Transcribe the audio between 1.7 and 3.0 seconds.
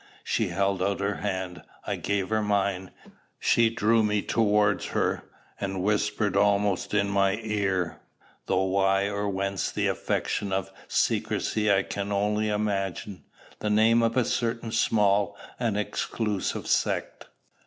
I gave her mine: